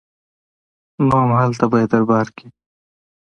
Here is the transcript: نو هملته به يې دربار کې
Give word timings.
نو 1.07 1.17
هملته 1.31 1.65
به 1.71 1.77
يې 1.81 1.87
دربار 1.91 2.27
کې 2.35 2.47